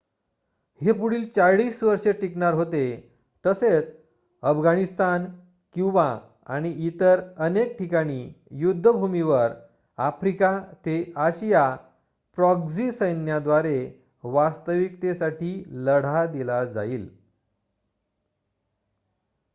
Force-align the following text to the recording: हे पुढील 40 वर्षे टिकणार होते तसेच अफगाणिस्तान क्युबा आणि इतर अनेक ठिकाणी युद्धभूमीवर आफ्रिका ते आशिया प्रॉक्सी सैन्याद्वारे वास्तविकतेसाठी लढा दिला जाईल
हे 0.81 0.91
पुढील 0.91 1.25
40 1.37 1.83
वर्षे 1.83 2.11
टिकणार 2.11 2.53
होते 2.53 2.83
तसेच 3.45 3.91
अफगाणिस्तान 4.43 5.25
क्युबा 5.75 6.07
आणि 6.45 6.71
इतर 6.87 7.21
अनेक 7.37 7.77
ठिकाणी 7.77 8.21
युद्धभूमीवर 8.51 9.51
आफ्रिका 9.97 10.51
ते 10.85 11.13
आशिया 11.15 11.69
प्रॉक्सी 12.37 12.91
सैन्याद्वारे 12.91 13.79
वास्तविकतेसाठी 14.23 15.53
लढा 15.85 16.25
दिला 16.25 16.63
जाईल 16.65 17.07